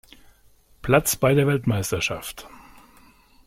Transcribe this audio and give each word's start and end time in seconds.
Platz 0.81 1.15
bei 1.15 1.35
der 1.35 1.45
Weltmeisterschaft. 1.45 2.47